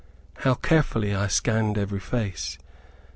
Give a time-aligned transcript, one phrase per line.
[0.37, 2.57] How carefully I scanned every face!